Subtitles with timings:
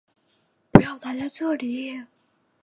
[0.71, 2.01] 不要待在这里